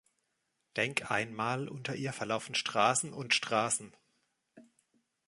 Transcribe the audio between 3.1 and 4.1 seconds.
und Straßen!